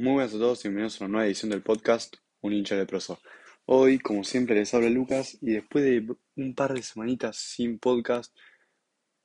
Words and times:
Muy 0.00 0.14
buenas 0.14 0.34
a 0.34 0.38
todos 0.38 0.64
y 0.64 0.68
bienvenidos 0.68 0.98
a 0.98 1.04
una 1.04 1.12
nueva 1.12 1.26
edición 1.26 1.50
del 1.50 1.60
podcast 1.60 2.16
Un 2.40 2.54
hincha 2.54 2.74
de 2.74 2.86
proso. 2.86 3.20
Hoy, 3.66 3.98
como 3.98 4.24
siempre, 4.24 4.54
les 4.54 4.72
habla 4.72 4.88
Lucas 4.88 5.36
y 5.42 5.52
después 5.52 5.84
de 5.84 6.16
un 6.36 6.54
par 6.54 6.72
de 6.72 6.82
semanitas 6.82 7.36
sin 7.36 7.78
podcast, 7.78 8.34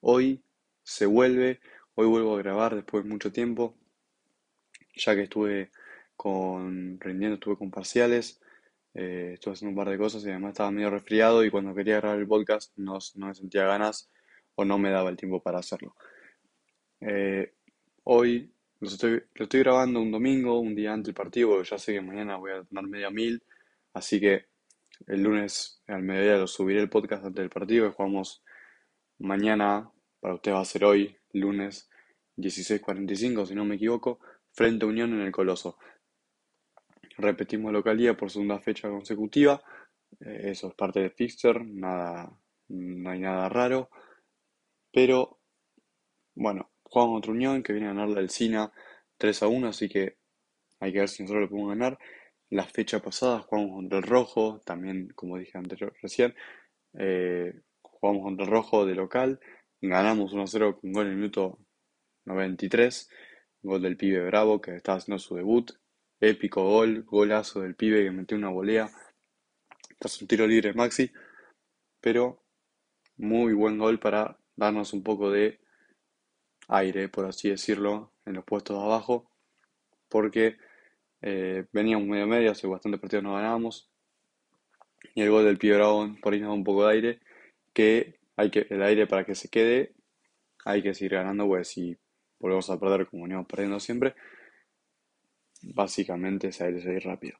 hoy 0.02 0.43
se 0.84 1.05
vuelve, 1.05 1.61
hoy 1.93 2.07
vuelvo 2.07 2.36
a 2.36 2.39
grabar 2.39 2.75
después 2.75 3.05
de 3.05 3.09
mucho 3.09 3.32
tiempo, 3.32 3.77
ya 4.98 5.16
que 5.16 5.21
estuve 5.21 5.71
con 6.18 7.00
rindiendo, 7.00 7.36
estuve 7.36 7.57
con 7.57 7.71
parciales, 7.71 8.42
eh, 8.96 9.32
estuve 9.36 9.54
haciendo 9.54 9.70
un 9.70 9.78
par 9.78 9.89
de 9.89 9.98
cosas 9.98 10.26
y 10.26 10.30
además 10.30 10.50
estaba 10.50 10.71
medio 10.71 10.89
resfriado 10.89 11.46
y 11.46 11.52
cuando 11.52 11.73
quería 11.73 12.02
grabar 12.02 12.20
el 12.20 12.28
podcast 12.28 12.73
no, 12.76 13.00
no 13.16 13.28
me 13.28 13.34
sentía 13.34 13.64
ganas 13.64 14.12
o 14.55 14.66
no 14.66 14.78
me 14.78 14.92
daba 14.92 15.10
el 15.10 15.16
tiempo 15.16 15.42
para 15.42 15.60
hacerlo. 15.60 15.96
Eh, 17.00 17.54
hoy 18.04 18.52
lo 18.85 18.91
estoy, 18.91 19.23
lo 19.34 19.44
estoy 19.44 19.59
grabando 19.62 20.02
un 20.02 20.12
domingo, 20.12 20.59
un 20.59 20.75
día 20.75 20.93
antes 20.93 21.07
del 21.07 21.16
partido, 21.16 21.49
porque 21.49 21.70
ya 21.70 21.77
sé 21.77 21.93
que 21.93 22.02
mañana 22.02 22.38
voy 22.38 22.52
a 22.52 22.63
tomar 22.63 22.88
media 22.88 23.09
mil, 23.09 23.43
así 23.93 24.20
que 24.20 24.45
el 25.07 25.23
lunes 25.23 25.81
al 25.88 26.03
mediodía 26.03 26.38
lo 26.38 26.48
subiré 26.48 26.81
el 26.81 26.90
podcast 26.90 27.26
antes 27.26 27.41
del 27.41 27.49
partido, 27.49 27.88
que 27.88 27.95
jugamos 27.95 28.43
mañana, 29.17 29.91
para 30.20 30.35
usted 30.35 30.53
va 30.53 30.62
a 30.62 30.66
ser 30.66 30.85
hoy, 30.85 31.17
lunes 31.34 31.90
16.45, 32.38 33.48
si 33.48 33.55
no 33.55 33.66
me 33.66 33.76
equivoco, 33.76 34.20
frente 34.52 34.85
a 34.85 34.90
Unión 34.90 35.13
en 35.13 35.21
el 35.21 35.31
Coloso. 35.31 35.77
Repetimos 37.17 37.71
localidad 37.71 38.17
por 38.17 38.29
segunda 38.29 38.59
fecha 38.59 38.90
consecutiva, 38.90 39.63
eh, 40.20 40.52
eso 40.52 40.67
es 40.67 40.76
parte 40.76 40.99
del 40.99 41.12
fixture, 41.12 41.63
nada, 41.63 42.31
no 42.70 43.09
hay 43.09 43.20
nada 43.20 43.49
raro, 43.49 43.90
pero 44.91 45.40
bueno, 46.35 46.70
jugamos 46.95 47.16
contra 47.16 47.34
Unión, 47.34 47.62
que 47.62 47.73
viene 47.73 47.90
a 47.90 47.94
ganar 47.94 48.08
la 48.08 48.26
SINA 48.30 48.72
3 49.17 49.44
a 49.44 49.48
1, 49.48 49.67
así 49.67 49.90
que 49.90 50.16
hay 50.79 50.93
que 50.93 50.99
ver 50.99 51.10
si 51.10 51.24
nosotros 51.24 51.41
lo 51.41 51.49
podemos 51.49 51.70
ganar. 51.71 51.99
La 52.49 52.63
fecha 52.63 53.01
pasada 53.01 53.40
jugamos 53.41 53.76
contra 53.76 53.98
el 53.98 54.04
Rojo, 54.05 54.62
también 54.65 55.10
como 55.13 55.38
dije 55.38 55.57
anterior, 55.57 55.93
recién, 56.01 56.34
eh, 56.98 57.54
jugamos 57.82 58.23
contra 58.23 58.46
el 58.46 58.51
Rojo 58.51 58.85
de 58.85 58.96
local, 58.96 59.41
ganamos 59.82 60.32
1 60.32 60.43
a 60.43 60.48
0 60.48 60.79
con 60.79 60.93
gol 60.93 61.07
en 61.07 61.12
el 61.12 61.18
minuto 61.18 61.60
93, 62.23 63.10
gol 63.62 63.82
del 63.82 63.98
pibe 63.98 64.25
Bravo 64.25 64.62
que 64.62 64.78
estaba 64.78 64.97
haciendo 64.97 65.19
su 65.19 65.35
debut, 65.35 65.72
épico 66.22 66.63
gol, 66.63 67.03
golazo 67.03 67.59
del 67.59 67.75
pibe 67.75 68.06
que 68.06 68.12
metió 68.12 68.38
una 68.38 68.50
volea, 68.50 68.90
tras 70.00 70.22
un 70.22 70.29
tiro 70.29 70.47
libre 70.47 70.73
Maxi, 70.73 71.12
pero 72.00 72.41
muy 73.18 73.51
buen 73.51 73.78
gol 73.78 74.00
para 74.00 74.40
darnos 74.56 74.94
un 74.94 75.03
poco 75.03 75.29
de 75.29 75.65
aire, 76.68 77.09
por 77.09 77.25
así 77.25 77.50
decirlo, 77.50 78.12
en 78.25 78.34
los 78.34 78.44
puestos 78.44 78.78
de 78.78 78.84
abajo, 78.84 79.30
porque 80.09 80.58
eh, 81.22 81.66
veníamos 81.72 82.07
medio 82.07 82.28
medio, 82.28 82.52
hace 82.52 82.68
bastante 82.68 82.97
partidos 82.97 83.24
no 83.24 83.35
ganábamos, 83.35 83.90
y 85.13 85.22
el 85.22 85.30
gol 85.30 85.46
del 85.46 85.57
Pío 85.57 85.78
por 86.22 86.34
ahí 86.34 86.40
nos 86.40 86.50
da 86.50 86.53
un 86.53 86.63
poco 86.63 86.88
de 86.88 86.94
aire, 86.94 87.19
que 87.74 88.19
hay 88.35 88.50
que, 88.50 88.68
el 88.69 88.81
aire 88.81 89.07
para 89.07 89.25
que 89.25 89.35
se 89.35 89.50
quede, 89.50 89.94
hay 90.66 90.81
que 90.81 90.94
seguir 90.94 91.13
ganando, 91.13 91.47
pues 91.47 91.68
si 91.69 91.97
volvemos 92.40 92.69
a 92.69 92.79
perder 92.79 93.07
como 93.07 93.24
venimos 93.24 93.46
perdiendo 93.47 93.79
siempre, 93.79 94.16
básicamente 95.62 96.50
ese 96.50 96.66
aire 96.66 96.81
se 96.81 97.00
rápido. 97.00 97.38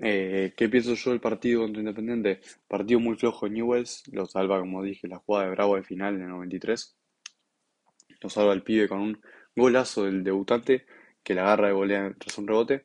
Eh, 0.00 0.54
¿Qué 0.56 0.68
pienso 0.68 0.94
yo 0.94 1.10
del 1.10 1.20
partido 1.20 1.62
contra 1.62 1.80
Independiente? 1.80 2.40
Partido 2.68 3.00
muy 3.00 3.16
flojo 3.16 3.46
en 3.46 3.54
Newells, 3.54 4.04
lo 4.12 4.26
salva, 4.26 4.60
como 4.60 4.82
dije, 4.82 5.08
la 5.08 5.18
jugada 5.18 5.46
de 5.46 5.50
Bravo 5.52 5.76
de 5.76 5.82
final 5.82 6.14
en 6.14 6.22
el 6.22 6.28
93 6.28 6.97
lo 8.20 8.28
salva 8.28 8.52
el 8.52 8.62
pibe 8.62 8.88
con 8.88 9.00
un 9.00 9.20
golazo 9.54 10.04
del 10.04 10.24
debutante 10.24 10.86
que 11.22 11.34
la 11.34 11.42
agarra 11.42 11.68
de 11.68 11.74
volea 11.74 12.14
tras 12.18 12.38
un 12.38 12.46
rebote. 12.46 12.84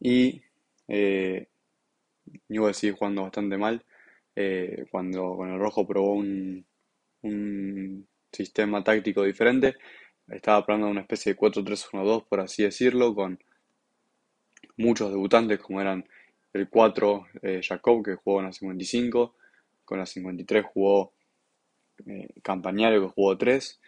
Y 0.00 0.42
eh, 0.88 1.48
sigue 2.72 2.92
jugando 2.92 3.22
bastante 3.22 3.56
mal. 3.56 3.84
Eh, 4.34 4.86
cuando 4.90 5.36
con 5.36 5.50
el 5.50 5.58
rojo 5.58 5.86
probó 5.86 6.14
un, 6.14 6.66
un 7.22 8.06
sistema 8.32 8.82
táctico 8.84 9.22
diferente. 9.22 9.76
Estaba 10.28 10.64
probando 10.64 10.88
una 10.88 11.02
especie 11.02 11.32
de 11.32 11.38
4-3-1-2, 11.38 12.26
por 12.28 12.40
así 12.40 12.64
decirlo, 12.64 13.14
con 13.14 13.38
muchos 14.76 15.10
debutantes 15.10 15.58
como 15.60 15.80
eran 15.80 16.06
el 16.52 16.68
4 16.68 17.26
eh, 17.42 17.60
Jacob, 17.62 18.04
que 18.04 18.14
jugó 18.16 18.40
en 18.40 18.46
la 18.46 18.52
55, 18.52 19.34
con 19.84 19.98
la 19.98 20.06
53 20.06 20.64
jugó 20.72 21.12
eh, 22.04 22.28
Campañario 22.42 23.02
que 23.02 23.14
jugó 23.14 23.36
3. 23.38 23.80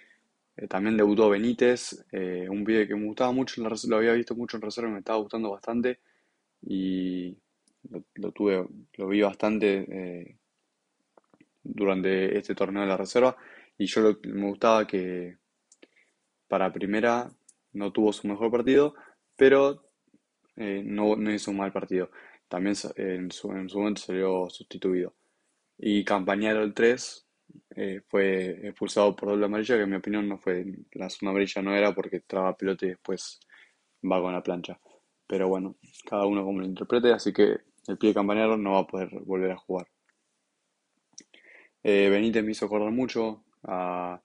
Eh, 0.56 0.68
también 0.68 0.96
debutó 0.96 1.28
Benítez, 1.28 2.04
eh, 2.12 2.48
un 2.50 2.64
video 2.64 2.86
que 2.86 2.96
me 2.96 3.06
gustaba 3.06 3.32
mucho, 3.32 3.62
lo 3.62 3.96
había 3.96 4.12
visto 4.12 4.34
mucho 4.34 4.56
en 4.56 4.62
reserva 4.62 4.90
y 4.90 4.92
me 4.92 4.98
estaba 5.00 5.18
gustando 5.18 5.50
bastante. 5.50 6.00
Y 6.62 7.36
lo, 8.14 8.32
tuve, 8.32 8.66
lo 8.94 9.08
vi 9.08 9.20
bastante 9.22 10.36
durante 11.62 12.36
este 12.36 12.54
torneo 12.54 12.82
de 12.82 12.88
la 12.88 12.96
reserva. 12.96 13.36
Y 13.78 13.86
yo 13.86 14.18
me 14.24 14.48
gustaba 14.48 14.86
que 14.86 15.36
para 16.48 16.72
primera 16.72 17.30
no 17.72 17.92
tuvo 17.92 18.12
su 18.12 18.26
mejor 18.26 18.50
partido, 18.50 18.94
pero 19.36 19.84
no, 20.56 21.14
no, 21.16 21.32
hizo 21.32 21.52
un 21.52 21.58
mal 21.58 21.72
partido. 21.72 22.10
También 22.48 22.74
en 22.96 23.30
su, 23.30 23.52
en 23.52 23.68
su 23.68 23.78
momento 23.78 24.02
salió 24.02 24.50
sustituido. 24.50 25.14
Y 25.78 26.04
Campañaro 26.04 26.64
el 26.64 26.74
3 26.74 27.27
eh, 27.70 28.02
fue 28.08 28.68
expulsado 28.68 29.14
por 29.14 29.30
doble 29.30 29.46
amarilla, 29.46 29.76
que 29.76 29.82
en 29.82 29.90
mi 29.90 29.96
opinión 29.96 30.28
no 30.28 30.38
fue, 30.38 30.64
la 30.92 31.08
zona 31.08 31.30
amarilla 31.30 31.62
no 31.62 31.74
era 31.76 31.94
porque 31.94 32.20
traba 32.20 32.56
pelota 32.56 32.86
y 32.86 32.90
después 32.90 33.40
va 34.04 34.20
con 34.20 34.32
la 34.32 34.42
plancha. 34.42 34.78
Pero 35.26 35.48
bueno, 35.48 35.76
cada 36.08 36.26
uno 36.26 36.44
como 36.44 36.60
lo 36.60 36.66
interprete, 36.66 37.12
así 37.12 37.32
que 37.32 37.58
el 37.86 37.98
pie 37.98 38.14
campanero 38.14 38.56
no 38.56 38.72
va 38.72 38.80
a 38.80 38.86
poder 38.86 39.10
volver 39.24 39.52
a 39.52 39.56
jugar. 39.56 39.86
Eh, 41.82 42.08
Benítez 42.10 42.44
me 42.44 42.52
hizo 42.52 42.66
acordar 42.66 42.90
mucho 42.90 43.44
a, 43.62 44.20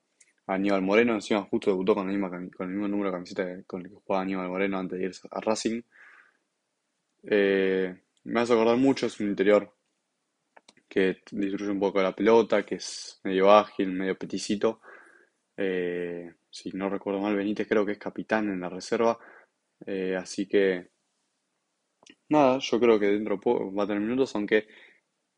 Aníbal 0.45 0.81
Moreno, 0.81 1.13
encima 1.13 1.43
justo 1.43 1.71
debutó 1.71 1.95
con, 1.95 2.05
con 2.49 2.67
el 2.67 2.73
mismo 2.73 2.87
número 2.87 3.09
de 3.09 3.15
camiseta 3.15 3.63
con 3.65 3.81
el 3.81 3.89
que 3.89 3.95
jugaba 3.95 4.23
Aníbal 4.23 4.49
Moreno 4.49 4.77
antes 4.77 4.99
de 4.99 5.05
irse 5.05 5.27
a 5.31 5.39
Racing. 5.39 5.81
Eh, 7.23 7.95
me 8.25 8.39
hace 8.41 8.53
acordar 8.53 8.77
mucho, 8.77 9.05
es 9.05 9.19
un 9.19 9.29
interior 9.29 9.73
que 10.93 11.23
disfruta 11.31 11.71
un 11.71 11.79
poco 11.79 12.03
la 12.03 12.15
pelota, 12.15 12.63
que 12.63 12.75
es 12.75 13.19
medio 13.23 13.49
ágil, 13.49 13.91
medio 13.91 14.15
peticito. 14.15 14.79
Eh, 15.57 16.31
si 16.51 16.69
no 16.73 16.87
recuerdo 16.87 17.19
mal, 17.19 17.35
Benítez 17.35 17.67
creo 17.67 17.83
que 17.83 17.93
es 17.93 17.97
capitán 17.97 18.47
en 18.49 18.59
la 18.59 18.69
reserva. 18.69 19.17
Eh, 19.87 20.15
así 20.15 20.47
que, 20.47 20.91
nada, 22.29 22.59
yo 22.59 22.79
creo 22.79 22.99
que 22.99 23.07
dentro 23.07 23.39
va 23.71 23.85
a 23.85 23.87
tener 23.87 24.03
minutos, 24.03 24.35
aunque 24.35 24.67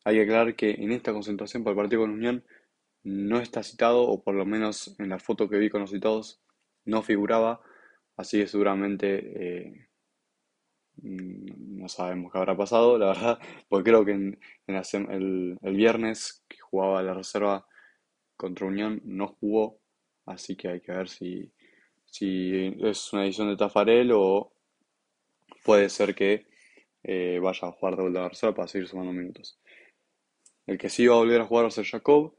hay 0.04 0.16
que 0.18 0.24
aclarar 0.24 0.56
que 0.58 0.72
en 0.72 0.92
esta 0.92 1.14
concentración 1.14 1.64
para 1.64 1.72
el 1.72 1.78
partido 1.78 2.02
con 2.02 2.12
Unión 2.12 2.44
no 3.04 3.40
está 3.40 3.64
citado, 3.64 4.02
o 4.04 4.22
por 4.22 4.36
lo 4.36 4.46
menos 4.46 4.94
en 5.00 5.08
la 5.08 5.20
foto 5.20 5.48
que 5.48 5.58
vi 5.58 5.70
con 5.70 5.80
los 5.80 5.92
citados 5.92 6.42
no 6.84 7.02
figuraba. 7.02 7.62
Así 8.18 8.40
que 8.40 8.48
seguramente 8.48 9.68
eh, 9.70 9.88
no 11.06 11.88
sabemos 11.88 12.32
qué 12.32 12.38
habrá 12.38 12.58
pasado, 12.58 12.98
la 12.98 13.08
verdad, 13.08 13.40
porque 13.70 13.92
creo 13.92 14.06
que 14.06 14.12
en, 14.12 14.40
el, 14.68 15.58
viernes 15.62 16.44
que 16.48 16.58
jugaba 16.60 17.04
la 17.04 17.14
reserva 17.14 17.68
contra 18.36 18.68
Unión 18.68 19.02
no 19.06 19.28
jugó, 19.28 19.80
así 20.26 20.56
que 20.56 20.70
hay 20.70 20.82
que 20.82 20.92
ver 20.92 21.08
si, 21.10 21.52
si 22.06 22.76
es 22.82 23.14
una 23.14 23.24
edición 23.26 23.50
de 23.50 23.58
Tafarel 23.58 24.12
o 24.14 24.52
puede 25.64 25.90
ser 25.90 26.16
que 26.16 26.48
eh, 27.04 27.40
vaya 27.42 27.68
a 27.68 27.72
jugar 27.72 27.96
de 27.98 28.10
la 28.10 28.30
reserva 28.30 28.56
para 28.56 28.68
seguir 28.68 28.88
sumando 28.88 29.14
minutos. 29.14 29.60
El 30.66 30.78
que 30.80 30.90
sí 30.90 31.06
va 31.06 31.16
a 31.16 31.20
volver 31.20 31.42
a 31.42 31.46
jugar 31.46 31.66
va 31.66 31.68
a 31.68 31.72
ser 31.72 31.86
Jacob, 31.86 32.34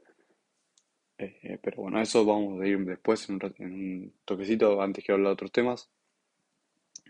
eh, 1.17 1.57
pero 1.63 1.83
bueno, 1.83 2.01
eso 2.01 2.25
vamos 2.25 2.61
a 2.61 2.67
ir 2.67 2.77
después 2.85 3.27
en 3.29 3.35
un, 3.35 3.55
en 3.57 3.73
un 3.73 4.13
toquecito 4.25 4.81
antes 4.81 5.03
que 5.03 5.13
hablar 5.13 5.29
de 5.29 5.33
otros 5.33 5.51
temas. 5.51 5.89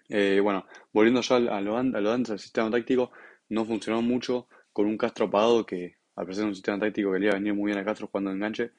Eh, 0.09 0.39
bueno, 0.41 0.65
volviendo 0.93 1.21
ya 1.21 1.35
a 1.35 1.61
lo, 1.61 1.77
a 1.77 1.79
antes 1.79 2.29
del 2.29 2.39
sistema 2.39 2.71
táctico, 2.71 3.11
no 3.49 3.65
funcionó 3.65 4.01
mucho 4.01 4.47
con 4.71 4.85
un 4.85 4.97
Castro 4.97 5.25
apagado 5.25 5.65
que, 5.65 5.97
al 6.15 6.25
parecer, 6.25 6.43
es 6.43 6.47
un 6.49 6.55
sistema 6.55 6.79
táctico 6.79 7.11
que 7.11 7.19
le 7.19 7.25
iba 7.25 7.33
a 7.33 7.39
venir 7.39 7.53
muy 7.53 7.71
bien 7.71 7.79
a 7.79 7.85
Castro 7.85 8.07
cuando 8.07 8.31
enganche, 8.31 8.71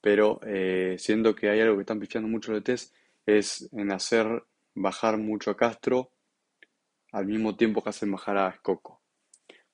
pero 0.00 0.40
eh, 0.44 0.96
siendo 0.98 1.34
que 1.34 1.48
hay 1.48 1.60
algo 1.60 1.76
que 1.76 1.82
están 1.82 2.00
pifiando 2.00 2.28
mucho 2.28 2.52
los 2.52 2.62
test, 2.62 2.94
es 3.24 3.68
en 3.72 3.90
hacer 3.92 4.44
bajar 4.74 5.18
mucho 5.18 5.50
a 5.50 5.56
Castro 5.56 6.12
al 7.12 7.26
mismo 7.26 7.56
tiempo 7.56 7.82
que 7.82 7.90
hacen 7.90 8.12
bajar 8.12 8.36
a 8.36 8.48
Escoco. 8.50 9.00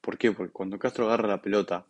¿Por 0.00 0.16
qué? 0.18 0.32
Porque 0.32 0.52
cuando 0.52 0.78
Castro 0.78 1.06
agarra 1.06 1.28
la 1.28 1.42
pelota, 1.42 1.86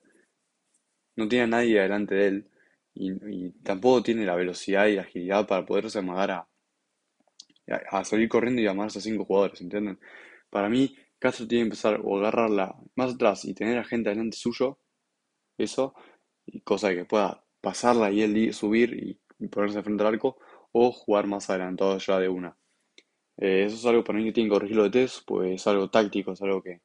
no 1.17 1.29
tiene 1.29 1.45
a 1.45 1.49
nadie 1.49 1.81
delante 1.81 2.15
de 2.15 2.27
él 2.27 2.51
y, 2.95 3.51
tampoco 3.63 4.03
tiene 4.03 4.27
la 4.27 4.35
velocidad 4.35 4.87
y 4.87 4.99
agilidad 4.99 5.47
para 5.47 5.65
poderse 5.65 5.99
amagar 5.99 6.31
a, 6.31 6.49
a, 7.69 8.05
salir 8.05 8.29
corriendo 8.29 8.61
y 8.61 8.65
llamarse 8.65 8.99
a 8.99 9.03
cinco 9.03 9.25
jugadores, 9.25 9.61
¿entienden? 9.61 9.99
Para 10.51 10.69
mí, 10.69 10.97
Castro 11.19 11.47
tiene 11.47 11.63
que 11.63 11.67
empezar 11.69 12.01
o 12.05 12.19
agarrarla 12.19 12.77
más 12.97 13.15
atrás 13.15 13.45
y 13.45 13.55
tener 13.55 13.79
a 13.79 13.85
gente 13.85 14.11
delante 14.11 14.37
suyo, 14.37 14.79
eso, 15.59 15.95
y 16.47 16.61
cosa 16.63 16.91
que 16.95 17.05
pueda 17.05 17.45
pasarla 17.61 18.11
y 18.11 18.23
él 18.23 18.53
subir 18.53 18.95
y, 18.95 19.49
ponerse 19.49 19.83
frente 19.83 20.03
al 20.05 20.15
arco, 20.15 20.39
o 20.73 20.93
jugar 20.93 21.27
más 21.27 21.51
adelantado 21.51 21.99
ya 21.99 22.19
de 22.19 22.29
una. 22.29 22.57
Eh, 23.39 23.65
eso 23.67 23.77
es 23.77 23.87
algo 23.87 24.05
para 24.05 24.19
mí 24.19 24.25
que 24.25 24.33
tienen 24.33 24.51
que 24.51 24.55
corregirlo 24.55 24.85
de 24.85 24.91
test, 24.91 25.23
pues 25.27 25.55
es 25.55 25.67
algo 25.67 25.91
táctico, 25.91 26.33
es 26.33 26.43
algo 26.43 26.63
que 26.63 26.81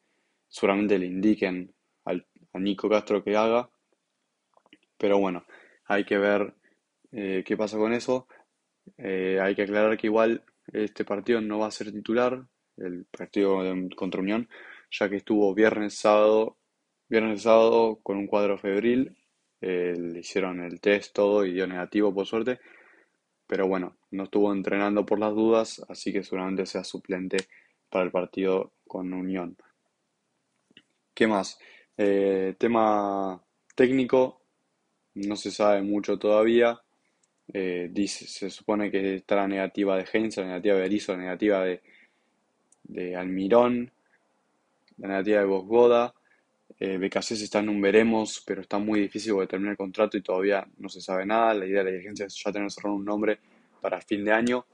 seguramente 0.48 0.98
le 0.98 1.06
indiquen 1.06 1.74
al, 2.06 2.26
a 2.54 2.60
Nico 2.60 2.90
Castro 2.90 3.24
que 3.24 3.36
haga. 3.36 3.70
Pero 4.98 5.20
bueno, 5.20 5.46
hay 5.86 6.06
que 6.06 6.18
ver 6.18 6.56
eh, 7.12 7.44
qué 7.46 7.58
pasa 7.58 7.78
con 7.78 7.94
eso. 7.94 8.28
Eh, 8.98 9.40
hay 9.42 9.56
que 9.56 9.64
aclarar 9.64 9.98
que 9.98 10.08
igual 10.08 10.44
este 10.74 11.06
partido 11.06 11.42
no 11.42 11.60
va 11.60 11.68
a 11.68 11.72
ser 11.72 11.92
titular, 11.92 12.46
el 12.78 13.06
partido 13.06 13.64
contra 13.96 14.22
Unión, 14.22 14.50
ya 14.92 15.10
que 15.10 15.18
estuvo 15.18 15.54
viernes, 15.54 15.96
sábado, 15.96 16.58
viernes, 17.10 17.44
sábado 17.44 18.00
con 18.04 18.18
un 18.18 18.28
cuadro 18.28 18.58
febril. 18.58 19.18
le 19.62 20.20
hicieron 20.20 20.62
el 20.62 20.80
test 20.80 21.16
todo 21.16 21.46
y 21.46 21.54
dio 21.54 21.68
negativo 21.68 22.14
por 22.14 22.26
suerte. 22.26 22.60
Pero 23.48 23.68
bueno, 23.68 23.98
no 24.12 24.24
estuvo 24.24 24.54
entrenando 24.54 25.06
por 25.06 25.20
las 25.20 25.34
dudas, 25.34 25.82
así 25.90 26.12
que 26.12 26.24
seguramente 26.24 26.66
sea 26.66 26.84
suplente 26.84 27.38
para 27.90 28.06
el 28.06 28.12
partido 28.12 28.74
con 28.86 29.14
Unión. 29.14 29.58
¿Qué 31.14 31.28
más? 31.28 31.58
Eh, 31.98 32.56
tema 32.60 33.42
técnico, 33.74 34.42
no 35.16 35.36
se 35.36 35.50
sabe 35.50 35.82
mucho 35.82 36.20
todavía. 36.20 36.80
Eh, 37.54 37.90
dice, 37.92 38.28
se 38.28 38.50
supone 38.50 38.92
que 38.92 39.16
está 39.16 39.38
la 39.38 39.48
negativa 39.48 39.96
de 39.98 40.06
Heinz, 40.12 40.38
la 40.38 40.46
negativa 40.46 40.76
de 40.76 40.82
Berizzo, 40.82 41.14
la 41.14 41.20
negativa 41.20 41.64
de, 41.64 41.82
de 42.84 43.16
Almirón, 43.16 43.92
la 44.98 45.08
negativa 45.08 45.40
de 45.40 45.46
Bosgoda. 45.46 46.14
Eh, 46.80 47.00
está 47.12 47.60
en 47.60 47.70
un 47.70 47.82
veremos, 47.82 48.44
pero 48.46 48.62
está 48.62 48.78
muy 48.78 49.00
difícil 49.02 49.34
porque 49.34 49.48
termina 49.48 49.72
el 49.72 49.78
contrato 49.78 50.18
y 50.18 50.22
todavía 50.22 50.68
no 50.78 50.90
se 50.90 51.02
sabe 51.02 51.26
nada. 51.26 51.54
La 51.54 51.66
idea 51.66 51.80
de 51.80 51.86
la 51.86 51.92
dirigencia 51.92 52.26
es 52.26 52.36
ya 52.44 52.52
tener 52.52 52.70
cerrado 52.72 52.96
un 52.96 53.06
nombre 53.06 53.40
para 53.82 54.02
fin 54.02 54.26
de 54.26 54.32
año, 54.32 54.66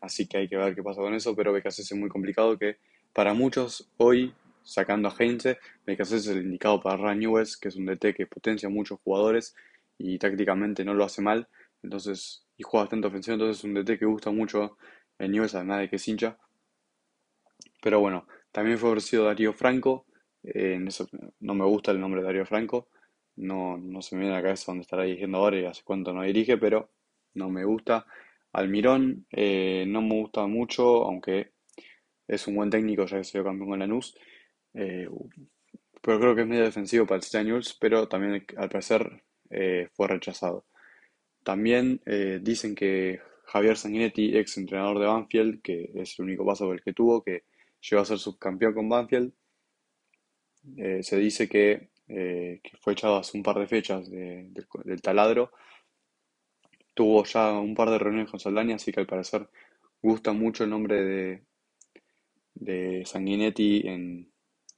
así 0.00 0.26
que 0.26 0.38
hay 0.38 0.48
que 0.48 0.56
ver 0.56 0.74
qué 0.74 0.82
pasa 0.82 1.00
con 1.00 1.14
eso. 1.14 1.34
Pero 1.34 1.52
BKC 1.52 1.78
es 1.78 1.92
muy 1.94 2.08
complicado 2.08 2.58
que 2.58 2.76
para 3.12 3.32
muchos 3.34 3.88
hoy, 3.96 4.34
sacando 4.62 5.08
a 5.08 5.14
Heinze, 5.18 5.58
BKC 5.86 6.12
es 6.12 6.26
el 6.26 6.42
indicado 6.42 6.80
para 6.80 7.14
Newells, 7.14 7.56
que 7.56 7.68
es 7.68 7.76
un 7.76 7.86
DT 7.86 8.14
que 8.14 8.26
potencia 8.26 8.68
muchos 8.68 8.98
jugadores 9.00 9.54
y 9.96 10.18
tácticamente 10.18 10.84
no 10.84 10.94
lo 10.94 11.04
hace 11.04 11.22
mal. 11.22 11.48
Entonces, 11.82 12.46
y 12.56 12.62
juega 12.62 12.84
bastante 12.84 13.08
ofensivo, 13.08 13.34
entonces 13.34 13.58
es 13.58 13.64
un 13.64 13.74
DT 13.74 13.98
que 13.98 14.06
gusta 14.06 14.30
mucho 14.30 14.76
en 15.18 15.32
Newells, 15.32 15.54
además 15.54 15.80
de 15.80 15.88
que 15.90 15.96
es 15.96 16.08
hincha. 16.08 16.38
Pero 17.82 18.00
bueno, 18.00 18.26
también 18.52 18.78
fue 18.78 18.90
ofrecido 18.90 19.24
Darío 19.24 19.52
Franco. 19.52 20.06
Eh, 20.42 20.78
no 21.40 21.54
me 21.54 21.64
gusta 21.64 21.90
el 21.92 22.00
nombre 22.00 22.20
de 22.20 22.26
Darío 22.26 22.46
Franco. 22.46 22.88
No, 23.36 23.78
no 23.78 24.02
se 24.02 24.16
me 24.16 24.22
viene 24.22 24.34
a 24.34 24.38
la 24.38 24.42
cabeza 24.42 24.64
dónde 24.72 24.82
estará 24.82 25.04
dirigiendo 25.04 25.38
ahora 25.38 25.58
y 25.58 25.64
hace 25.64 25.82
cuánto 25.84 26.12
no 26.12 26.22
dirige, 26.22 26.58
pero 26.58 26.90
no 27.34 27.48
me 27.50 27.64
gusta. 27.64 28.06
Almirón 28.52 29.26
eh, 29.30 29.84
no 29.86 30.02
me 30.02 30.14
gusta 30.20 30.46
mucho, 30.46 31.04
aunque 31.04 31.52
es 32.26 32.46
un 32.46 32.56
buen 32.56 32.70
técnico 32.70 33.06
ya 33.06 33.18
que 33.18 33.24
se 33.24 33.38
dio 33.38 33.44
campeón 33.44 33.70
con 33.70 33.78
Lanús. 33.78 34.16
Eh, 34.74 35.08
pero 36.02 36.20
creo 36.20 36.34
que 36.34 36.42
es 36.42 36.46
medio 36.46 36.64
defensivo 36.64 37.06
para 37.06 37.16
el 37.16 37.22
Staniels, 37.22 37.76
pero 37.80 38.08
también 38.08 38.44
al 38.56 38.68
parecer 38.68 39.22
eh, 39.50 39.88
fue 39.94 40.08
rechazado. 40.08 40.66
También 41.42 42.00
dicen 42.42 42.74
que 42.74 43.20
Javier 43.44 43.76
Sanguinetti, 43.76 44.36
ex 44.36 44.58
entrenador 44.58 44.98
de 44.98 45.06
Banfield, 45.06 45.62
que 45.62 45.90
es 45.94 46.18
el 46.18 46.26
único 46.26 46.44
paso 46.44 46.66
por 46.66 46.74
el 46.74 46.82
que 46.82 46.92
tuvo, 46.92 47.22
que 47.22 47.44
llegó 47.80 48.02
a 48.02 48.04
ser 48.04 48.18
subcampeón 48.18 48.74
con 48.74 48.88
Banfield, 48.88 49.32
se 51.00 51.16
dice 51.16 51.48
que, 51.48 51.88
fue 52.80 52.92
echado 52.92 53.16
hace 53.16 53.36
un 53.36 53.42
par 53.42 53.58
de 53.58 53.66
fechas 53.66 54.10
del 54.10 55.02
taladro 55.02 55.52
tuvo 56.98 57.22
ya 57.22 57.52
un 57.52 57.76
par 57.76 57.90
de 57.90 57.98
reuniones 58.00 58.28
con 58.28 58.40
Saldaña, 58.40 58.74
así 58.74 58.90
que 58.90 58.98
al 58.98 59.06
parecer 59.06 59.48
gusta 60.02 60.32
mucho 60.32 60.64
el 60.64 60.70
nombre 60.70 61.04
de, 61.04 61.42
de 62.54 63.04
Sanguinetti 63.06 63.86
en, 63.86 64.32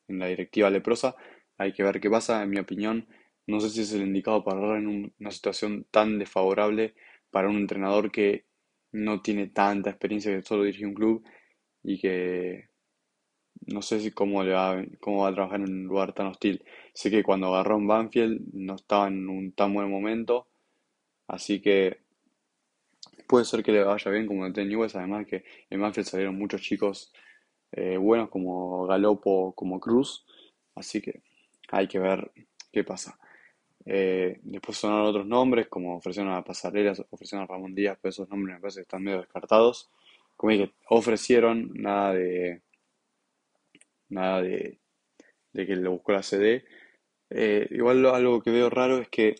la 0.07 0.27
directiva 0.27 0.69
leprosa. 0.69 1.17
Hay 1.57 1.73
que 1.73 1.83
ver 1.83 1.99
qué 1.99 2.11
pasa, 2.11 2.43
en 2.43 2.51
mi 2.51 2.59
opinión. 2.59 3.07
No 3.50 3.58
sé 3.58 3.69
si 3.70 3.81
es 3.81 3.93
el 3.93 4.02
indicado 4.02 4.44
para 4.44 4.61
ahora 4.61 4.79
en 4.79 5.12
una 5.19 5.31
situación 5.32 5.85
tan 5.91 6.20
desfavorable 6.20 6.94
para 7.32 7.49
un 7.49 7.56
entrenador 7.56 8.12
que 8.12 8.44
no 8.93 9.23
tiene 9.23 9.49
tanta 9.49 9.91
experiencia 9.91 10.35
que 10.35 10.43
solo 10.43 10.62
dirige 10.62 10.87
un 10.87 10.94
club 10.94 11.25
y 11.82 11.99
que 11.99 12.69
no 13.67 13.82
sé 13.82 13.99
si 14.00 14.12
cómo, 14.12 14.44
le 14.44 14.52
va, 14.52 14.81
cómo 15.00 15.23
va 15.23 15.31
a 15.31 15.35
trabajar 15.35 15.61
en 15.61 15.73
un 15.73 15.85
lugar 15.85 16.12
tan 16.12 16.29
hostil. 16.29 16.64
Sé 16.94 17.11
que 17.11 17.25
cuando 17.25 17.49
agarró 17.49 17.76
en 17.76 17.88
Banfield 17.88 18.41
no 18.52 18.76
estaba 18.76 19.08
en 19.08 19.29
un 19.29 19.50
tan 19.52 19.75
buen 19.75 19.91
momento, 19.91 20.47
así 21.26 21.61
que 21.61 21.99
puede 23.26 23.44
ser 23.44 23.64
que 23.64 23.73
le 23.73 23.82
vaya 23.82 24.11
bien 24.12 24.29
como 24.29 24.47
en 24.47 24.52
Newell's, 24.52 24.94
además 24.94 25.26
que 25.26 25.43
en 25.70 25.81
Manfield 25.81 26.06
salieron 26.06 26.38
muchos 26.38 26.62
chicos 26.62 27.12
eh, 27.73 27.97
buenos 27.97 28.31
como 28.31 28.87
Galopo, 28.87 29.55
como 29.56 29.81
Cruz, 29.81 30.25
así 30.76 31.02
que 31.02 31.20
hay 31.73 31.88
que 31.88 31.99
ver 31.99 32.31
qué 32.73 32.85
pasa. 32.85 33.19
Eh, 33.87 34.38
después 34.43 34.79
sonaron 34.79 35.06
otros 35.06 35.27
nombres, 35.27 35.69
como 35.69 35.97
ofrecieron 35.97 36.32
a 36.32 36.44
Pasarelas, 36.44 37.05
ofrecieron 37.11 37.44
a 37.44 37.47
Ramón 37.47 37.75
Díaz, 37.75 37.99
pero 38.00 38.11
esos 38.11 38.29
nombres 38.29 38.56
me 38.56 38.61
parece 38.61 38.81
que 38.81 38.82
están 38.82 39.03
medio 39.03 39.21
descartados. 39.21 39.91
Como 40.37 40.53
dije, 40.53 40.73
ofrecieron 40.88 41.73
nada 41.75 42.15
de 42.15 42.62
nada 44.09 44.43
de, 44.43 44.79
que 45.53 45.77
le 45.77 45.88
buscó 45.88 46.12
la 46.12 46.23
CD. 46.23 46.65
Eh, 47.31 47.69
igual 47.71 48.05
algo 48.06 48.43
que 48.43 48.50
veo 48.50 48.71
raro 48.71 48.99
es 48.99 49.09
que 49.09 49.37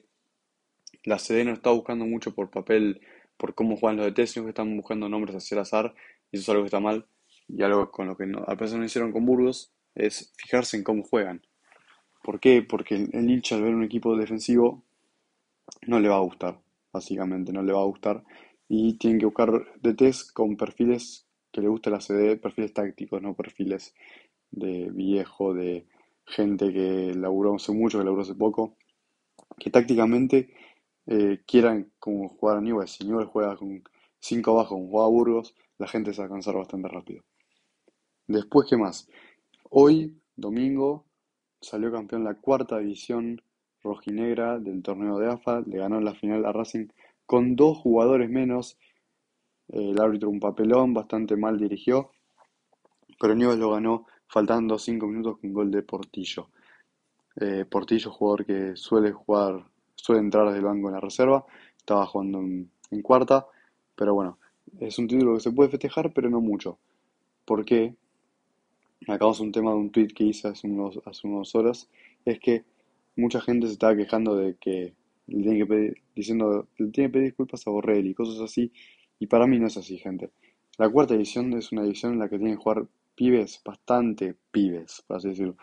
la 1.05 1.19
CD 1.19 1.45
no 1.45 1.53
está 1.53 1.71
buscando 1.71 2.05
mucho 2.07 2.35
por 2.35 2.51
papel 2.51 3.01
por 3.37 3.55
cómo 3.55 3.77
juegan 3.77 3.97
los 3.97 4.15
de 4.15 4.15
que 4.15 4.49
están 4.49 4.77
buscando 4.77 5.09
nombres 5.09 5.35
hacia 5.35 5.55
el 5.55 5.63
azar, 5.63 5.95
y 6.31 6.37
eso 6.37 6.43
es 6.43 6.49
algo 6.51 6.63
que 6.63 6.67
está 6.67 6.81
mal, 6.81 7.07
y 7.49 7.63
algo 7.63 7.91
con 7.91 8.07
lo 8.07 8.17
que 8.17 8.27
no, 8.27 8.45
a 8.47 8.57
pesar 8.57 8.79
no 8.79 8.85
hicieron 8.85 9.13
con 9.13 9.25
Burgos, 9.25 9.73
es 9.95 10.33
fijarse 10.37 10.77
en 10.77 10.85
cómo 10.85 11.03
juegan. 11.03 11.43
¿Por 12.23 12.41
qué? 12.41 12.63
Porque 12.63 12.95
el, 12.97 13.31
hincha 13.31 13.57
al 13.57 13.63
ver 13.63 13.75
un 13.75 13.85
equipo 13.85 14.17
defensivo 14.17 14.83
no 15.87 16.01
le 16.01 16.09
va 16.09 16.17
a 16.17 16.21
gustar, 16.21 16.61
básicamente, 16.93 17.53
no 17.53 17.63
le 17.63 17.73
va 17.73 17.81
a 17.81 17.87
gustar, 17.87 18.25
y 18.69 18.95
tienen 18.95 19.19
que 19.19 19.27
buscar 19.27 19.51
DTs 19.83 20.33
con 20.33 20.57
perfiles 20.57 21.27
que 21.51 21.61
le 21.61 21.69
guste 21.69 21.91
la 21.91 22.01
CD, 22.01 22.37
perfiles 22.37 22.73
tácticos, 22.73 23.21
no 23.23 23.35
perfiles 23.35 23.95
de 24.51 24.91
viejo, 24.91 25.55
de 25.55 25.87
gente 26.27 26.73
que 26.73 27.15
laburó 27.15 27.57
hace 27.57 27.73
mucho, 27.73 27.99
que 27.99 28.05
laburó 28.05 28.23
hace 28.23 28.35
poco, 28.35 28.77
que 29.59 29.71
tácticamente 29.71 30.55
eh, 31.07 31.41
quieran 31.47 31.91
como 31.99 32.29
jugar 32.29 32.59
a 32.59 32.61
Newell. 32.61 32.89
Si 32.89 33.05
Newell 33.05 33.27
juega 33.27 33.57
con 33.57 33.83
5 34.21 34.51
abajo, 34.51 34.77
como 34.77 34.91
juega 34.91 35.07
a 35.07 35.11
Burgos, 35.11 35.55
la 35.79 35.89
gente 35.89 36.13
se 36.13 36.21
va 36.21 36.27
a 36.27 36.31
cansar 36.31 36.55
bastante 36.55 36.89
rápido. 36.89 37.25
Después, 38.27 38.69
¿qué 38.69 38.77
más? 38.77 39.09
Hoy, 39.71 40.17
domingo, 40.37 41.05
salió 41.61 41.93
campeón 41.93 42.25
la 42.25 42.35
cuarta 42.35 42.79
división 42.79 43.41
rojinegra 43.83 44.59
del 44.59 44.83
torneo 44.83 45.19
de 45.19 45.31
AFA. 45.31 45.63
Le 45.67 45.79
ganó 45.79 45.99
en 45.99 46.05
la 46.05 46.15
final 46.15 46.45
a 46.45 46.53
Racing 46.53 46.89
con 47.27 47.57
dos 47.57 47.79
jugadores 47.79 48.31
menos. 48.31 48.79
El 49.69 50.01
árbitro 50.01 50.31
un 50.31 50.41
papelón, 50.41 50.95
bastante 50.95 51.37
mal 51.37 51.59
dirigió. 51.59 52.11
Pero 53.19 53.35
Newell 53.35 53.61
lo 53.61 53.71
ganó 53.71 54.07
faltando 54.27 54.79
5 54.79 55.07
minutos 55.07 55.39
con 55.39 55.53
gol 55.53 55.71
de 55.71 55.83
Portillo. 55.83 56.49
Eh, 57.37 57.65
Portillo, 57.65 58.11
jugador 58.11 58.47
que 58.47 58.77
suele 58.77 59.13
jugar 59.13 59.65
suele 60.01 60.21
entrar 60.21 60.47
desde 60.47 60.59
el 60.59 60.65
banco 60.65 60.89
en 60.89 60.95
la 60.95 61.01
reserva, 61.01 61.45
estaba 61.77 62.07
jugando 62.07 62.41
en, 62.41 63.03
cuarta, 63.03 63.47
pero 63.95 64.15
bueno, 64.15 64.39
es 64.79 64.99
un 64.99 65.07
título 65.07 65.35
que 65.35 65.41
se 65.41 65.53
puede 65.53 65.71
festejar, 65.71 66.13
pero 66.13 66.29
no 66.31 66.41
mucho. 66.41 66.79
¿Por 67.45 67.65
qué? 67.65 67.95
Acabamos 69.09 69.41
un 69.41 69.53
tema 69.53 69.71
de 69.71 69.77
un 69.79 69.91
tweet 69.91 70.09
que 70.09 70.25
hice 70.25 70.49
hace, 70.49 70.67
unos, 70.67 71.01
hace 71.07 71.27
unas 71.27 71.55
horas, 71.55 71.89
es 72.25 72.39
que 72.39 72.65
mucha 73.17 73.41
gente 73.41 73.67
se 73.67 73.75
estaba 73.75 73.97
quejando 73.97 74.37
de 74.37 74.57
que 74.57 74.95
le 75.27 75.43
tiene 75.43 75.59
que 75.59 75.67
pedir, 75.67 76.03
diciendo, 76.15 76.69
le 76.77 76.89
tiene 76.89 77.09
que 77.09 77.13
pedir 77.13 77.27
disculpas 77.29 77.67
a 77.67 77.71
Borrell 77.71 78.07
y 78.07 78.15
cosas 78.15 78.41
así, 78.41 78.73
y 79.19 79.27
para 79.27 79.47
mí 79.47 79.59
no 79.59 79.67
es 79.67 79.77
así, 79.77 79.99
gente. 79.99 80.31
La 80.79 80.89
cuarta 80.89 81.15
edición 81.15 81.53
es 81.55 81.73
una 81.73 81.83
edición 81.83 82.15
en 82.15 82.19
la 82.21 82.29
que 82.29 82.39
tienen 82.39 82.57
que 82.57 82.63
jugar 82.63 82.87
pibes, 83.15 83.61
bastante 83.65 84.35
pibes, 84.51 85.03
por 85.07 85.19
así 85.19 85.29
decirlo. 85.29 85.57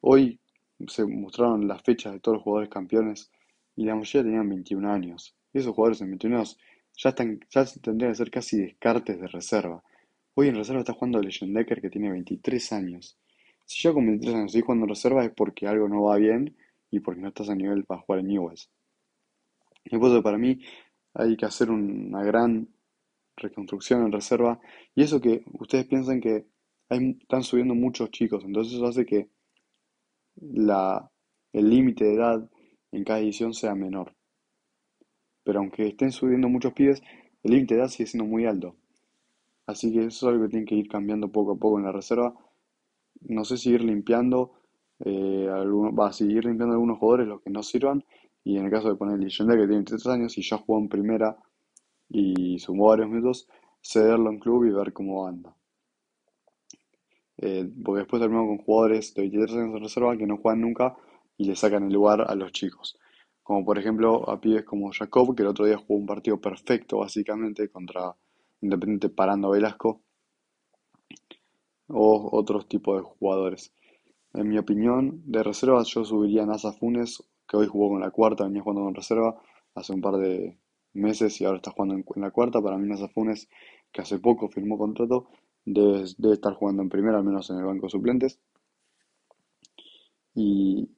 Hoy 0.00 0.40
se 0.88 1.06
mostraron 1.06 1.68
las 1.68 1.82
fechas 1.82 2.12
de 2.12 2.20
todos 2.20 2.36
los 2.38 2.42
jugadores 2.44 2.70
campeones 2.70 3.30
y 3.76 3.84
la 3.84 3.94
mayoría 3.94 4.28
tenían 4.28 4.48
21 4.48 4.92
años. 4.92 5.36
Y 5.52 5.58
esos 5.58 5.74
jugadores 5.74 6.00
en 6.00 6.08
21 6.08 6.36
años 6.36 6.58
ya, 6.96 7.10
están, 7.10 7.40
ya 7.50 7.64
tendrían 7.80 8.12
que 8.12 8.16
ser 8.16 8.30
casi 8.30 8.58
descartes 8.58 9.20
de 9.20 9.28
reserva. 9.28 9.82
Hoy 10.36 10.48
en 10.48 10.56
reserva 10.56 10.80
está 10.80 10.94
jugando 10.94 11.20
Decker 11.20 11.80
que 11.80 11.90
tiene 11.90 12.10
23 12.10 12.72
años. 12.72 13.16
Si 13.66 13.82
yo 13.82 13.94
con 13.94 14.04
23 14.04 14.34
años 14.34 14.46
estoy 14.46 14.62
jugando 14.62 14.86
en 14.86 14.88
reserva 14.88 15.24
es 15.24 15.30
porque 15.32 15.68
algo 15.68 15.88
no 15.88 16.02
va 16.02 16.16
bien 16.16 16.56
y 16.90 16.98
porque 16.98 17.20
no 17.20 17.28
estás 17.28 17.50
a 17.50 17.54
nivel 17.54 17.84
para 17.84 18.00
jugar 18.00 18.20
en 18.20 18.26
Newells. 18.26 18.68
Eso 19.84 20.22
para 20.24 20.36
mí 20.36 20.58
hay 21.12 21.36
que 21.36 21.46
hacer 21.46 21.70
una 21.70 22.24
gran 22.24 22.68
reconstrucción 23.36 24.04
en 24.04 24.10
reserva. 24.10 24.60
Y 24.96 25.04
eso 25.04 25.20
que 25.20 25.44
ustedes 25.52 25.86
piensan 25.86 26.20
que 26.20 26.46
están 26.88 27.44
subiendo 27.44 27.76
muchos 27.76 28.10
chicos, 28.10 28.44
entonces 28.44 28.74
eso 28.74 28.86
hace 28.86 29.06
que 29.06 29.28
el 30.36 31.70
límite 31.70 32.06
de 32.06 32.14
edad 32.14 32.50
en 32.90 33.04
cada 33.04 33.20
edición 33.20 33.54
sea 33.54 33.76
menor. 33.76 34.16
Pero 35.44 35.60
aunque 35.60 35.86
estén 35.86 36.10
subiendo 36.10 36.48
muchos 36.48 36.72
pibes, 36.72 37.02
el 37.44 37.52
límite 37.52 37.74
de 37.74 37.80
edad 37.82 37.88
sigue 37.88 38.08
siendo 38.08 38.28
muy 38.28 38.46
alto. 38.46 38.76
Así 39.66 39.92
que 39.92 40.06
eso 40.06 40.28
es 40.28 40.34
algo 40.34 40.44
que 40.44 40.50
tiene 40.50 40.66
que 40.66 40.74
ir 40.74 40.88
cambiando 40.88 41.30
poco 41.30 41.52
a 41.52 41.56
poco 41.56 41.78
en 41.78 41.84
la 41.84 41.92
reserva. 41.92 42.34
No 43.22 43.44
sé 43.44 43.56
si 43.56 43.70
ir 43.70 43.82
limpiando, 43.82 44.52
eh, 45.00 45.46
va 45.48 46.08
a 46.08 46.12
seguir 46.12 46.44
limpiando 46.44 46.74
algunos 46.74 46.98
jugadores, 46.98 47.28
los 47.28 47.40
que 47.40 47.50
no 47.50 47.62
sirvan. 47.62 48.04
Y 48.44 48.58
en 48.58 48.66
el 48.66 48.70
caso 48.70 48.88
de 48.88 48.96
poner 48.96 49.14
el 49.14 49.28
que 49.28 49.36
tiene 49.36 49.66
23 49.66 50.06
años 50.08 50.36
y 50.36 50.42
ya 50.42 50.58
jugó 50.58 50.78
en 50.78 50.88
primera 50.88 51.36
y 52.10 52.58
sumó 52.58 52.88
varios 52.88 53.08
minutos, 53.08 53.48
cederlo 53.82 54.30
en 54.30 54.38
club 54.38 54.64
y 54.64 54.70
ver 54.70 54.92
cómo 54.92 55.26
anda. 55.26 55.54
Eh, 57.38 57.68
porque 57.84 58.00
después 58.00 58.20
terminamos 58.20 58.48
con 58.48 58.64
jugadores 58.64 59.14
de 59.14 59.22
23 59.22 59.56
años 59.56 59.74
de 59.74 59.80
reserva 59.80 60.16
que 60.16 60.26
no 60.26 60.36
juegan 60.36 60.60
nunca 60.60 60.96
y 61.36 61.46
le 61.46 61.56
sacan 61.56 61.84
el 61.84 61.92
lugar 61.92 62.20
a 62.28 62.34
los 62.34 62.52
chicos. 62.52 62.98
Como 63.42 63.64
por 63.64 63.78
ejemplo 63.78 64.28
a 64.28 64.40
pibes 64.40 64.64
como 64.64 64.90
Jacob, 64.92 65.34
que 65.34 65.42
el 65.42 65.48
otro 65.48 65.66
día 65.66 65.78
jugó 65.78 65.98
un 65.98 66.06
partido 66.06 66.40
perfecto 66.40 66.98
básicamente 66.98 67.68
contra 67.70 68.14
Independiente 68.64 69.08
parando 69.08 69.50
Velasco. 69.50 70.00
O 71.88 72.30
otros 72.32 72.66
tipos 72.66 72.96
de 72.96 73.02
jugadores. 73.02 73.72
En 74.32 74.48
mi 74.48 74.58
opinión, 74.58 75.22
de 75.26 75.42
reserva 75.42 75.82
yo 75.84 76.04
subiría 76.04 76.42
a 76.42 76.46
Nasa 76.46 76.72
Funes, 76.72 77.22
que 77.46 77.56
hoy 77.56 77.66
jugó 77.66 77.90
con 77.90 78.00
la 78.00 78.10
cuarta, 78.10 78.44
venía 78.44 78.62
jugando 78.62 78.84
con 78.84 78.94
reserva 78.94 79.40
hace 79.74 79.92
un 79.92 80.00
par 80.00 80.16
de 80.16 80.58
meses 80.92 81.40
y 81.40 81.44
ahora 81.44 81.58
está 81.58 81.70
jugando 81.70 81.94
en, 81.94 82.04
la 82.22 82.30
cuarta. 82.30 82.60
Para 82.60 82.78
mí 82.78 82.88
Nasa 82.88 83.08
Funes, 83.08 83.48
que 83.92 84.02
hace 84.02 84.18
poco 84.18 84.48
firmó 84.48 84.78
contrato, 84.78 85.28
debe, 85.64 86.04
debe 86.18 86.34
estar 86.34 86.54
jugando 86.54 86.82
en 86.82 86.88
primera, 86.88 87.18
al 87.18 87.24
menos 87.24 87.50
en 87.50 87.58
el 87.58 87.64
banco 87.64 87.86
de 87.86 87.90
suplentes. 87.90 88.40
Y 90.34 90.88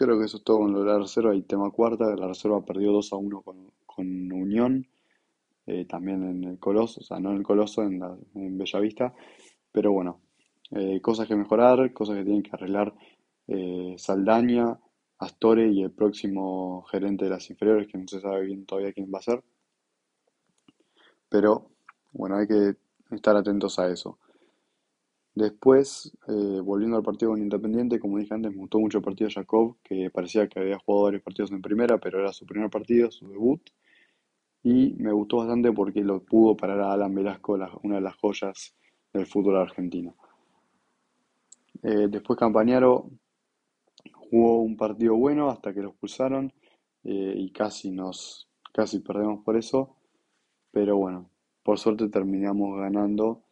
Creo 0.00 0.18
que 0.18 0.24
eso 0.24 0.38
es 0.38 0.44
todo 0.44 0.60
con 0.60 0.72
lo 0.72 0.80
de 0.80 0.86
la 0.86 0.98
reserva 0.98 1.34
y 1.36 1.42
tema 1.42 1.70
cuarta. 1.70 2.16
La 2.16 2.26
reserva 2.26 2.64
perdió 2.64 2.90
2 2.90 3.12
a 3.12 3.16
1 3.16 3.42
con, 3.42 3.70
con 3.84 4.32
Unión, 4.32 4.88
eh, 5.66 5.84
también 5.84 6.22
en 6.24 6.44
el 6.44 6.58
Coloso, 6.58 7.00
o 7.00 7.04
sea, 7.04 7.20
no 7.20 7.30
en 7.30 7.38
el 7.38 7.42
Coloso, 7.42 7.82
en, 7.82 8.00
la, 8.00 8.16
en 8.34 8.58
Bellavista. 8.58 9.14
Pero 9.72 9.92
bueno, 9.92 10.20
eh, 10.70 11.00
cosas 11.00 11.28
que 11.28 11.36
mejorar, 11.36 11.92
cosas 11.92 12.16
que 12.16 12.24
tienen 12.24 12.42
que 12.42 12.50
arreglar 12.52 12.94
eh, 13.46 13.94
Saldaña, 13.98 14.78
Astore 15.18 15.68
y 15.68 15.82
el 15.82 15.90
próximo 15.90 16.82
gerente 16.90 17.24
de 17.26 17.30
las 17.30 17.48
inferiores, 17.50 17.88
que 17.88 17.98
no 17.98 18.08
se 18.08 18.20
sabe 18.20 18.46
bien 18.46 18.64
todavía 18.66 18.92
quién 18.92 19.10
va 19.12 19.18
a 19.18 19.22
ser. 19.22 19.44
Pero 21.28 21.70
bueno, 22.12 22.36
hay 22.36 22.46
que 22.46 22.76
estar 23.14 23.36
atentos 23.36 23.78
a 23.78 23.88
eso. 23.88 24.18
Después, 25.34 26.12
volviendo 26.64 26.96
al 26.96 27.04
partido 27.04 27.30
con 27.30 27.40
Independiente, 27.40 28.00
como 28.00 28.18
dije 28.18 28.34
antes, 28.34 28.50
me 28.50 28.58
gustó 28.58 28.80
mucho 28.80 28.98
el 28.98 29.04
partido 29.04 29.28
de 29.28 29.34
Jacob, 29.34 29.76
que 29.84 30.10
parecía 30.10 30.48
que 30.48 30.58
había 30.58 30.78
jugado 30.78 31.04
varios 31.04 31.22
partidos 31.22 31.52
en 31.52 31.62
primera, 31.62 31.98
pero 31.98 32.18
era 32.18 32.32
su 32.32 32.44
primer 32.44 32.68
partido, 32.68 33.10
su 33.12 33.28
debut. 33.28 33.62
Y 34.62 34.94
me 34.98 35.12
gustó 35.12 35.38
bastante 35.38 35.72
porque 35.72 36.02
lo 36.02 36.22
pudo 36.22 36.56
parar 36.56 36.80
a 36.80 36.92
Alan 36.92 37.14
Velasco, 37.14 37.58
una 37.82 37.96
de 37.96 38.00
las 38.00 38.16
joyas 38.16 38.74
del 39.12 39.26
fútbol 39.26 39.56
argentino. 39.56 40.14
Eh, 41.82 42.08
después 42.08 42.38
Campañaro 42.38 43.10
jugó 44.12 44.60
un 44.60 44.76
partido 44.76 45.16
bueno 45.16 45.48
hasta 45.48 45.72
que 45.72 45.80
lo 45.80 45.90
expulsaron 45.90 46.52
eh, 47.04 47.34
y 47.36 47.50
casi 47.52 47.90
nos 47.90 48.48
casi 48.72 49.00
perdemos 49.00 49.42
por 49.44 49.56
eso. 49.56 49.96
Pero 50.70 50.96
bueno, 50.96 51.30
por 51.62 51.78
suerte 51.78 52.08
terminamos 52.08 52.78
ganando 52.78 53.42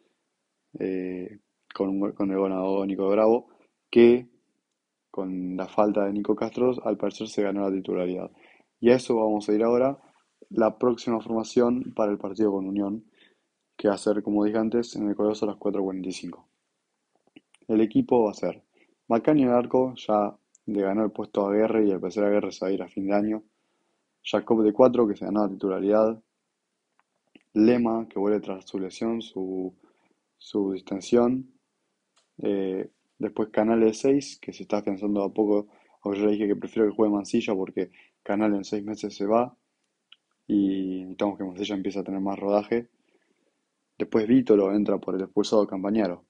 con, 1.73 2.11
con 2.11 2.31
el 2.31 2.39
ganador 2.39 2.87
Nico 2.87 3.09
Bravo, 3.09 3.47
que 3.89 4.27
con 5.11 5.57
la 5.57 5.67
falta 5.67 6.05
de 6.05 6.13
Nico 6.13 6.35
Castro 6.35 6.73
al 6.83 6.97
parecer 6.97 7.27
se 7.27 7.43
ganó 7.43 7.61
la 7.61 7.75
titularidad. 7.75 8.31
Y 8.79 8.91
a 8.91 8.95
eso 8.95 9.15
vamos 9.15 9.49
a 9.49 9.53
ir 9.53 9.63
ahora. 9.63 9.97
La 10.49 10.79
próxima 10.79 11.21
formación 11.21 11.93
para 11.95 12.11
el 12.11 12.17
partido 12.17 12.51
con 12.51 12.67
Unión, 12.67 13.05
que 13.77 13.87
va 13.87 13.93
a 13.93 13.99
ser, 13.99 14.23
como 14.23 14.43
dije 14.43 14.57
antes, 14.57 14.95
en 14.95 15.07
el 15.07 15.15
Coloso 15.15 15.45
a 15.45 15.49
las 15.49 15.57
4.45. 15.57 16.43
El 17.67 17.81
equipo 17.81 18.23
va 18.23 18.31
a 18.31 18.33
ser 18.33 18.63
Macani 19.07 19.43
en 19.43 19.49
arco, 19.49 19.93
ya 19.95 20.35
le 20.65 20.81
ganó 20.81 21.03
el 21.03 21.11
puesto 21.11 21.45
a 21.45 21.53
Guerre 21.53 21.85
y 21.85 21.91
el 21.91 21.99
parecer 21.99 22.23
a 22.23 22.29
Guerre 22.29 22.51
se 22.51 22.65
va 22.65 22.69
a 22.69 22.73
ir 22.73 22.81
a 22.81 22.87
fin 22.87 23.05
de 23.05 23.13
año. 23.13 23.43
Jacob 24.23 24.63
de 24.63 24.73
4, 24.73 25.07
que 25.07 25.15
se 25.15 25.25
ganó 25.25 25.43
la 25.43 25.49
titularidad. 25.49 26.23
Lema, 27.53 28.07
que 28.09 28.17
vuelve 28.17 28.39
tras 28.39 28.65
su 28.65 28.79
lesión, 28.79 29.21
su, 29.21 29.75
su 30.37 30.71
distensión. 30.71 31.53
Eh, 32.39 32.89
después 33.19 33.49
Canales 33.49 33.99
6, 33.99 34.39
que 34.41 34.51
se 34.51 34.63
está 34.63 34.83
pensando 34.83 35.23
a 35.23 35.31
poco. 35.31 35.67
Aunque 36.01 36.19
yo 36.19 36.25
le 36.25 36.31
dije 36.31 36.47
que 36.47 36.55
prefiero 36.55 36.89
que 36.89 36.95
juegue 36.95 37.13
Mancilla 37.13 37.53
porque 37.53 37.91
Canal 38.23 38.55
en 38.55 38.63
seis 38.63 38.83
meses 38.83 39.15
se 39.15 39.27
va 39.27 39.55
y 40.49 41.01
necesitamos 41.01 41.37
que 41.37 41.43
Mancilla 41.43 41.75
empiece 41.75 41.99
a 41.99 42.03
tener 42.03 42.19
más 42.19 42.37
rodaje. 42.39 42.89
Después 43.99 44.27
Vítolo 44.27 44.73
entra 44.73 44.97
por 44.97 45.13
el 45.13 45.21
expulsado 45.21 45.67
Campañaro. 45.67 46.25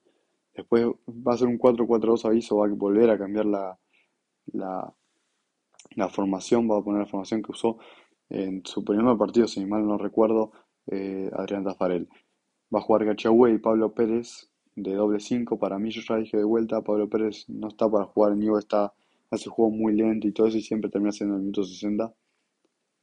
Después 0.54 0.88
va 1.08 1.34
a 1.34 1.38
ser 1.38 1.48
un 1.48 1.58
4-4-2 1.58 2.26
aviso, 2.26 2.58
va 2.58 2.66
a 2.66 2.70
volver 2.70 3.10
a 3.10 3.18
cambiar 3.18 3.46
la, 3.46 3.80
la, 4.52 4.94
la, 5.96 6.10
formación, 6.10 6.70
va 6.70 6.80
a 6.80 6.84
poner 6.84 7.00
la 7.00 7.06
formación 7.06 7.42
que 7.42 7.54
usó 7.54 7.78
en 8.30 8.62
su 8.66 8.84
primer 8.84 9.18
partido, 9.18 9.48
si 9.48 9.66
mal 9.66 9.88
no 9.88 9.98
recuerdo, 9.98 10.52
eh, 10.88 11.32
Adrián 11.34 11.64
Tafarel. 11.64 12.10
Va 12.76 12.80
a 12.80 12.82
jugar 12.82 13.06
Gachahue 13.06 13.54
y 13.54 13.58
Pablo 13.60 13.94
Pérez 13.94 14.52
de 14.76 14.96
doble 14.96 15.22
5. 15.22 15.58
Para 15.58 15.80
mí, 15.80 15.92
yo 15.92 16.02
ya 16.02 16.18
dije 16.18 16.36
de 16.36 16.44
vuelta, 16.44 16.82
Pablo 16.82 17.08
Pérez 17.08 17.46
no 17.48 17.70
está 17.70 17.90
para 17.90 18.04
jugar. 18.04 18.36
Nivo 18.36 18.60
está, 18.60 18.94
hace 19.32 19.50
juego 19.50 19.72
muy 19.72 19.94
lento 19.94 20.28
y 20.28 20.34
todo 20.34 20.48
eso 20.48 20.58
y 20.58 20.62
siempre 20.62 20.90
termina 20.90 21.14
siendo 21.14 21.36
el 21.36 21.42
minuto 21.42 21.64
60. 21.64 22.14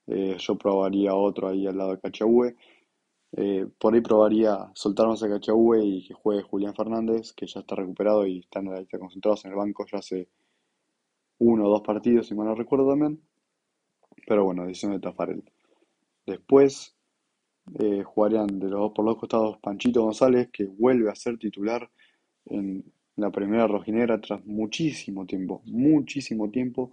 Eh, 0.06 0.36
yo 0.38 0.56
probaría 0.56 1.14
otro 1.14 1.48
ahí 1.48 1.66
al 1.66 1.76
lado 1.76 1.90
de 1.92 2.00
Cachahue. 2.00 2.56
Eh, 3.32 3.66
por 3.78 3.94
ahí 3.94 4.00
probaría 4.00 4.70
soltar 4.74 5.08
más 5.08 5.22
a 5.22 5.28
Cachahue 5.28 5.84
y 5.84 6.06
que 6.06 6.14
juegue 6.14 6.42
Julián 6.42 6.74
Fernández, 6.74 7.32
que 7.32 7.46
ya 7.46 7.60
está 7.60 7.74
recuperado 7.74 8.26
y 8.26 8.40
está 8.40 8.60
en 8.60 8.86
concentrados 8.98 9.44
en 9.44 9.50
el 9.50 9.56
banco 9.56 9.84
ya 9.90 9.98
hace 9.98 10.28
uno 11.38 11.66
o 11.66 11.70
dos 11.70 11.82
partidos, 11.82 12.28
si 12.28 12.34
mal 12.34 12.46
no 12.46 12.54
recuerdo 12.54 12.88
también. 12.88 13.20
Pero 14.26 14.44
bueno, 14.44 14.66
decisión 14.66 14.92
de 14.92 15.00
Tafarel. 15.00 15.44
Después, 16.24 16.96
eh, 17.78 18.02
jugarían 18.04 18.46
de 18.58 18.68
los, 18.68 18.92
por 18.92 19.04
los 19.04 19.16
costados 19.18 19.58
Panchito 19.58 20.02
González, 20.02 20.48
que 20.52 20.64
vuelve 20.66 21.10
a 21.10 21.14
ser 21.14 21.38
titular 21.38 21.90
en 22.46 22.84
la 23.16 23.30
primera 23.30 23.66
rojinera 23.66 24.20
tras 24.20 24.44
muchísimo 24.46 25.26
tiempo, 25.26 25.62
muchísimo 25.64 26.50
tiempo. 26.50 26.90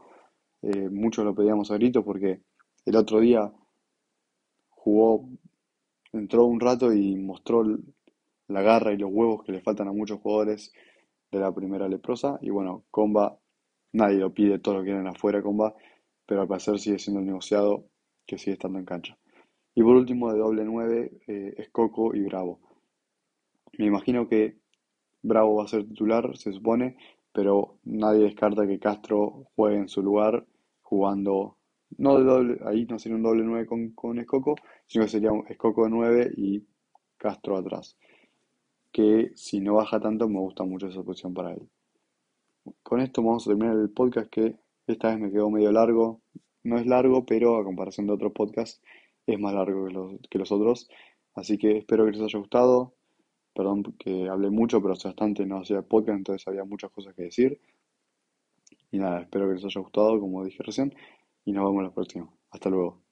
Muchos 0.92 1.26
lo 1.26 1.36
pedíamos 1.36 1.72
a 1.72 1.74
gritos 1.76 2.06
porque 2.06 2.40
el 2.86 2.96
otro 2.96 3.20
día 3.20 3.52
jugó, 4.70 5.30
entró 6.12 6.46
un 6.46 6.60
rato 6.60 6.94
y 6.94 7.16
mostró 7.16 7.64
la 8.48 8.62
garra 8.62 8.94
y 8.94 8.98
los 8.98 9.12
huevos 9.12 9.44
que 9.44 9.52
le 9.52 9.62
faltan 9.62 9.88
a 9.88 9.94
muchos 9.94 10.20
jugadores 10.20 10.74
de 11.32 11.40
la 11.40 11.54
primera 11.54 11.88
leprosa. 11.88 12.38
Y 12.42 12.50
bueno, 12.50 12.84
Comba, 12.92 13.38
nadie 13.94 14.18
lo 14.18 14.34
pide, 14.34 14.60
todos 14.60 14.80
lo 14.80 14.84
quieren 14.84 15.08
afuera 15.08 15.42
Comba, 15.42 15.76
pero 16.26 16.42
al 16.42 16.48
parecer 16.48 16.80
sigue 16.80 17.00
siendo 17.00 17.20
el 17.22 17.28
negociado 17.28 17.86
que 18.26 18.38
sigue 18.38 18.54
estando 18.54 18.80
en 18.80 18.86
cancha. 18.86 19.18
Y 19.76 19.82
por 19.82 19.96
último, 19.96 20.32
de 20.32 20.40
doble 20.40 20.66
9, 20.66 21.22
eh, 21.28 21.54
es 21.58 21.70
Coco 21.70 22.16
y 22.16 22.22
Bravo. 22.22 22.60
Me 23.78 23.86
imagino 23.86 24.28
que 24.28 24.58
Bravo 25.24 25.56
va 25.56 25.64
a 25.64 25.68
ser 25.68 25.88
titular, 25.88 26.38
se 26.38 26.54
supone, 26.54 26.98
pero 27.32 27.80
nadie 27.84 28.26
descarta 28.26 28.68
que 28.68 28.80
Castro 28.80 29.48
juegue 29.56 29.78
en 29.78 29.90
su 29.90 30.04
lugar 30.04 30.46
jugando, 30.82 31.58
no 31.98 32.18
de 32.18 32.24
doble, 32.24 32.60
ahí 32.66 32.86
no 32.86 33.00
sería 33.00 33.16
un 33.16 33.24
doble 33.24 33.44
9 33.44 33.66
con, 33.66 33.90
con 33.92 34.20
Escoco, 34.20 34.56
sino 34.88 35.06
que 35.06 35.12
sería 35.12 35.32
un 35.32 35.46
Escoco 35.48 35.84
de 35.86 35.90
9 35.90 36.34
y 36.38 36.64
Castro 37.18 37.58
atrás. 37.58 37.98
Que 38.92 39.32
si 39.36 39.60
no 39.60 39.76
baja 39.76 40.00
tanto, 40.00 40.28
me 40.30 40.40
gusta 40.40 40.64
mucho 40.64 40.88
esa 40.88 41.04
posición 41.04 41.34
para 41.34 41.54
él. 41.54 41.68
Con 42.84 43.02
esto 43.02 43.22
vamos 43.22 43.46
a 43.46 43.50
terminar 43.50 43.78
el 43.78 43.90
podcast 43.90 44.30
que 44.30 44.56
esta 44.88 45.10
vez 45.10 45.20
me 45.20 45.32
quedó 45.32 45.50
medio 45.50 45.72
largo. 45.72 46.22
No 46.64 46.78
es 46.78 46.86
largo, 46.86 47.26
pero 47.26 47.58
a 47.58 47.64
comparación 47.64 48.08
de 48.08 48.14
otros 48.14 48.32
podcasts 48.34 48.82
es 49.26 49.40
más 49.40 49.54
largo 49.54 49.88
que 49.88 49.94
los, 49.94 50.12
que 50.30 50.40
los 50.40 50.52
otros. 50.52 50.90
Así 51.36 51.58
que 51.58 51.78
espero 51.78 52.06
que 52.06 52.12
les 52.12 52.22
haya 52.22 52.40
gustado. 52.40 52.94
Perdón 53.54 53.84
que 54.00 54.28
hablé 54.30 54.50
mucho, 54.50 54.82
pero 54.82 54.94
hace 54.94 55.08
bastante 55.08 55.46
no 55.46 55.60
hacía 55.60 55.82
podcast, 55.82 56.18
entonces 56.18 56.48
había 56.48 56.64
muchas 56.64 56.92
cosas 56.92 57.14
que 57.16 57.24
decir. 57.24 57.60
Y 58.92 59.00
nada, 59.00 59.22
espero 59.22 59.48
que 59.48 59.56
les 59.56 59.66
haya 59.66 59.82
gustado, 59.82 60.20
como 60.20 60.44
dije 60.44 60.64
recién, 60.64 60.94
y 61.46 61.52
nos 61.54 61.66
vemos 61.66 61.84
la 61.84 61.94
próxima. 61.94 62.30
Hasta 62.52 62.70
luego. 62.70 63.03